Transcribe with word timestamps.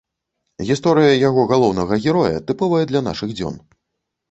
Гісторыя 0.69 1.11
яго 1.29 1.41
галоўнага 1.51 2.01
героя 2.07 2.33
тыповая 2.51 2.83
для 2.95 3.05
нашых 3.11 3.29
дзён. 3.39 3.63